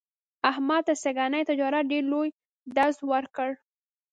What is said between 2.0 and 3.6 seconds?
لوی ډز ور کړ.